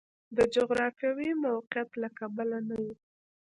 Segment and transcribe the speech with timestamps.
[0.37, 2.85] د جغرافیوي موقعیت له کبله نه و.